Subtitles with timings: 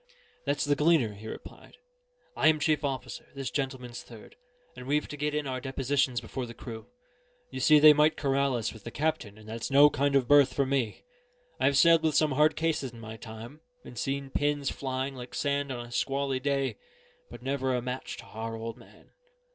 [0.45, 1.77] "That's the Gleaner," he replied.
[2.35, 4.35] "I am chief officer, this gentleman's third;
[4.75, 6.87] and we've to get in our depositions before the crew.
[7.51, 10.53] You see they might corral us with the captain; and that's no kind of berth
[10.55, 11.03] for me.
[11.59, 15.71] I've sailed with some hard cases in my time, and seen pins flying like sand
[15.71, 16.77] on a squally day
[17.29, 19.11] but never a match to our old man.